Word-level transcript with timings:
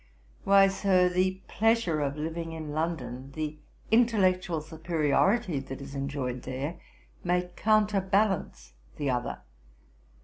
'Why, 0.45 0.67
Sir, 0.67 1.09
the 1.09 1.43
pleasure 1.47 1.99
of 1.99 2.17
living 2.17 2.53
in 2.53 2.71
London, 2.71 3.31
the 3.33 3.59
intellectual 3.91 4.59
superiority 4.59 5.59
that 5.59 5.79
is 5.79 5.93
enjoyed 5.93 6.41
there, 6.41 6.79
may 7.23 7.49
counter 7.55 8.01
balance 8.01 8.73
the 8.95 9.11
other. 9.11 9.41